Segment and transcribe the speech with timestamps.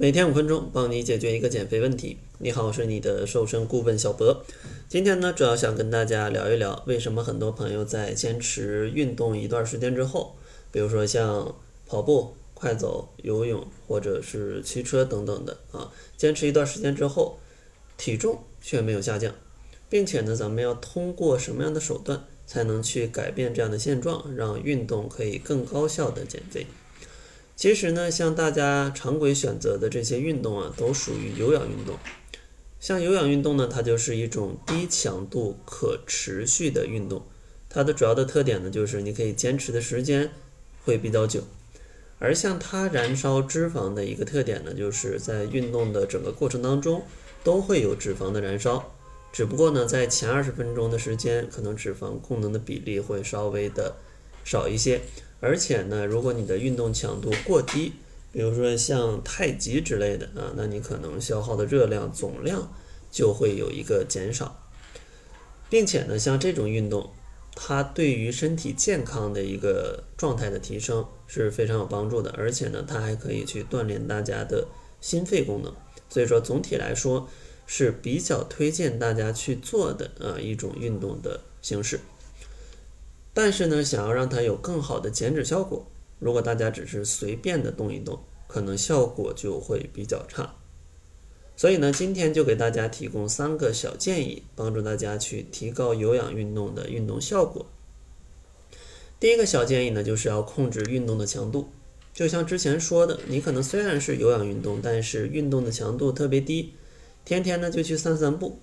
[0.00, 2.18] 每天五分钟，帮你解决一个减肥问题。
[2.38, 4.44] 你好，我是你的瘦身顾问小博。
[4.88, 10.36] 今天呢，主要想跟大家聊一聊，为什么很多朋友在坚持运动一段时间之后，
[10.70, 11.52] 比如说像
[11.84, 17.40] 跑步、快走、游泳或者是骑车等等的啊，坚持一段时间之后，
[17.96, 19.34] 体重却没有下降，
[19.88, 26.68] 并且呢，咱们要通过什么样的手段才能去改变这样的现状，让运动可以更高效的减肥？
[27.58, 31.98] 其实呢，像大家常规选择的这些运动啊，都属于有氧运动。
[32.78, 37.26] 像有氧运动呢，它就是一种低强度可持续的运动。
[37.68, 40.30] 它的主要的特点呢，就是你可以坚持的时间
[40.84, 41.42] 会比较久。
[42.20, 47.02] 而像它燃烧脂肪的一个特点呢，就是在运动的整个过程当中
[47.42, 48.94] 都会有脂肪的燃烧，
[49.32, 53.96] 只不过呢，在前二十分钟的时间，可能脂肪供能的比例会稍微的
[54.44, 55.00] 少一些。
[55.40, 57.92] 而且呢，如果你的运动强度过低，
[58.32, 62.72] 比如说像太极之类的啊，那你可能消耗的热量总量
[63.10, 64.68] 就会有一个减少，
[65.70, 67.10] 并且呢，像这种运动，
[67.54, 74.66] 它对于身体健康的一个状态的提升是非常有帮助的，而且呢，它还可以去锻炼大家的
[75.00, 75.72] 心肺功能，
[76.10, 77.28] 所以说总体来说
[77.66, 82.00] 是比较推荐大家去做的啊一种运动的形式。
[83.40, 85.86] 但是呢，想要让它有更好的减脂效果，
[86.18, 90.56] 如果大家只是随便的动一动，可能效果就会比较差。
[91.54, 97.64] 所以呢，今天就给大家提供三个小建议，帮助大家去提高有氧运动的运动效果。
[99.20, 101.68] 第一个小建议呢，就是要控制运动的强度。
[102.12, 106.72] 就像之前说的，你可能虽然是有氧运动，但是运动的强度特别低，
[107.24, 108.58] 天天呢就去散散步。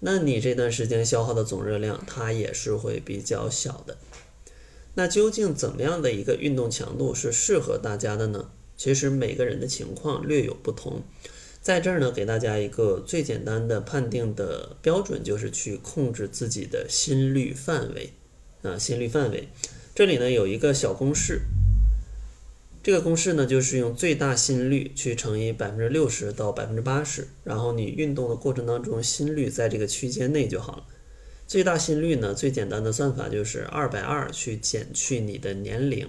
[0.00, 3.98] 那你这段时间消耗的总热量，它也是会比较小的。
[4.94, 8.50] 那究竟怎么样的一个运动强度是适合大家的呢？
[8.76, 11.02] 其实每个人的情况略有不同。
[11.60, 18.12] 在这儿呢，给大家一个最简单的判定的标准，就是去控制自己的心率范围
[18.62, 19.48] 啊，心率范围。
[19.94, 21.40] 这里呢有一个小公式。
[22.88, 30.86] 这个公式呢，就是用最大心率去乘以百分之六十到百分之八十，然后你运动的过程当中心率在这个区间内就好了。
[31.46, 36.08] 最大心率呢，最简单的算法就是二百二去减去你的年龄，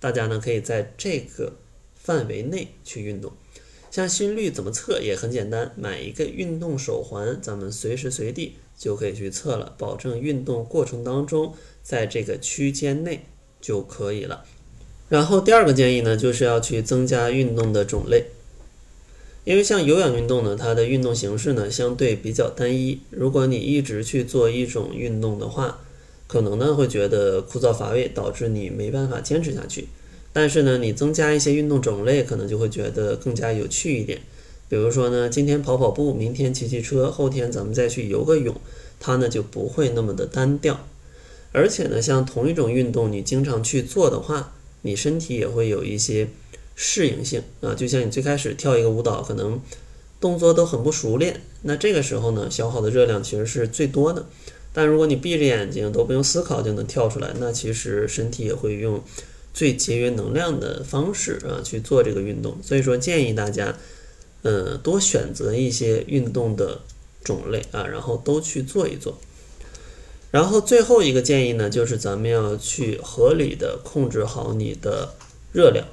[0.00, 1.56] 大家呢可以在这个
[1.94, 3.30] 范围内去运动。
[3.90, 13.26] 像心率怎么测也很简单，买一个运动手环，咱们随时随地就可以去测了，保证运动过程当中在这个区间内
[13.60, 14.46] 就可以了。
[15.14, 18.24] 然后第二个建议呢，就是要去增加运动的种类，
[19.44, 22.98] 因为像有氧运动呢，它的运动形式呢相对比较单一。
[23.10, 25.78] 如果你一直去做一种运动的话，
[26.26, 29.86] 可能呢会觉得枯燥乏味，导致你没办法坚持下去。
[30.32, 34.18] 但是呢，你增加一些运动种类，可能就会觉得更加有趣一点。
[34.68, 38.52] 比如说呢，今天跑跑步，明天骑骑车，后天咱们再去游个泳，
[38.98, 40.84] 它呢就不会那么的单调。
[41.52, 44.54] 而且呢，像同一种运动，你经常去做的话，
[44.84, 46.28] 你身体也会有一些
[46.76, 49.58] 适应性啊，就像你最开始跳一个舞蹈，可能
[50.20, 54.26] 动作都很不熟练，那这个时候呢，消耗的热量其实是最多的。
[54.74, 59.02] 但如果你闭着眼睛都不用思考就能跳出来，那其实身体也会用
[59.54, 62.58] 最节约能量的方式啊去做这个运动。
[62.62, 63.76] 所以说，建议大家，
[64.42, 66.80] 呃，多选择一些运动的
[67.22, 69.18] 种类啊，然后都去做一做。
[70.34, 75.14] 然后最后一个建议呢，就是咱们要去合理的控制好你的
[75.52, 75.86] 热量，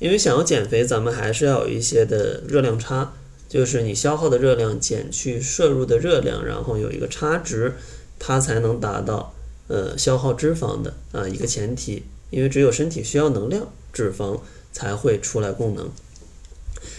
[0.00, 3.12] 因为想要减肥，咱们还是要有一些的热量差，
[3.48, 7.74] 就是你消耗的热量减去摄入的热量，然后有一个差值，
[8.18, 9.32] 它才能达到
[9.68, 14.40] 呃消耗脂肪的啊一个前提，因为只有身体需要能量，脂肪
[14.72, 15.88] 才会出来供能。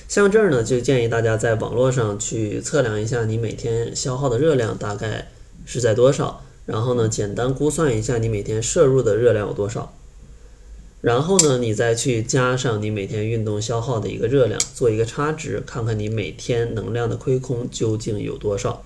[0.08, 5.34] 像这儿呢，就建议大家在网络上去测量一下你每天消耗的热量大概
[5.66, 6.46] 是在多少。
[6.66, 9.94] 然后呢，简单估算一下你每天摄入的热量有多少，
[11.02, 18.84] 然后呢，你再去加上你每天运动消耗的一个热量，做一个差值，看看你每天能量的亏空究竟有多少。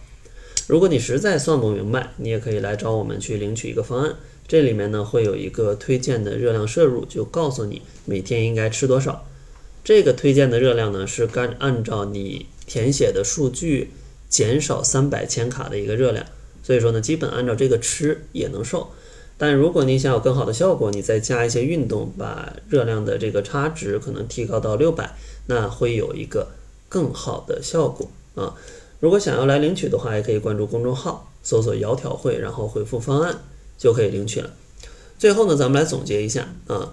[0.68, 4.16] 如果你实在算不明白，你也可以来找我们去领取一个方案，
[4.48, 9.28] 这里面呢会有一个推荐的热量摄入，就告诉你每天应该吃多少。
[9.84, 13.92] 这个推荐的热量呢是干按照你填写的数据
[14.28, 16.26] 减少三百千卡的一个热量。
[16.66, 18.90] 所以说呢，基本按照这个吃也能瘦，
[19.38, 25.16] 但如果你想有更好的效果，你再加一些运动，把热量的这个差值可能提高到六百，
[25.46, 26.48] 那会有一个
[26.90, 28.56] 更好的效果啊。
[29.00, 33.42] 如果想要来领取的话，也可以关注公众号，搜索“窈窕会”，然后回复方案
[33.78, 34.50] 就可以领取了。
[35.20, 36.92] 最后呢，咱们来总结一下啊，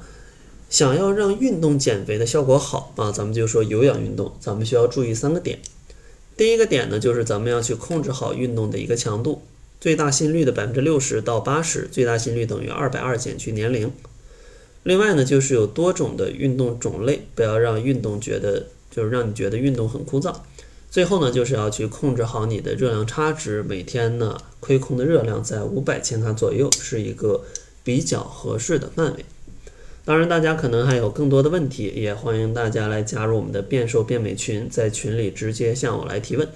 [0.69, 5.61] 想要让运动减肥的效果好啊，咱们就说有氧运动，咱们需要注意三个点。
[6.37, 9.43] 第一个点呢，就是咱们要去控制好运动的一个强度，
[9.83, 13.91] 最大心率的百分之六十到八十，最大心率等于二百二减去年龄。
[14.85, 20.37] 另外呢，就是有多种的运动种类，不要让运动觉得就是让你觉得运动很枯燥。
[20.89, 27.43] 最后呢，就是要去控制好你的热量差值，每天呢亏空的热量在五百千卡左右，是一个
[27.83, 29.25] 比较合适的范围。
[30.05, 36.49] 当然，大家可能还有更多的问题，也欢迎大家来加入我们的变瘦变美群，在群里直接向我来提问。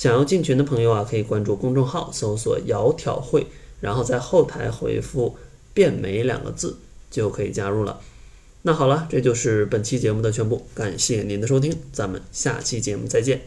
[0.00, 3.48] 想要进群的朋友啊，可以关注公众号，搜索“窈窕会”，
[3.82, 5.36] 然后在后台回复
[5.74, 6.78] “变美”两个字
[7.10, 8.00] 就可以加入了。
[8.62, 13.42] 那好了，这就是本期节目的全部，感谢您的收听，咱们下期节目再见。